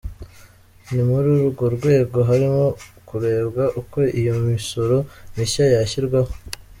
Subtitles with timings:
[0.91, 2.65] Ni muri urwo rwego harimo
[3.07, 4.97] kurebwa uko iyo misoro
[5.35, 6.31] mishya yashyirwaho.